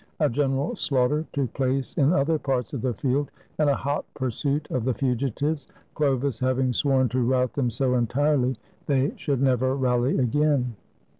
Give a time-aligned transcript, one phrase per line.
[0.19, 4.67] A general slaughter took place in other parts of the field, and a hot pursuit
[4.71, 8.55] of the fugitives, Chlovis having sworn to rout them so entirely
[8.87, 10.75] they should never rally again.